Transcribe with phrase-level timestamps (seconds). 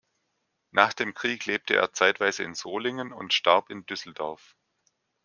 [0.71, 4.55] Nach dem Krieg lebte er zeitweise in Solingen und starb in Düsseldorf.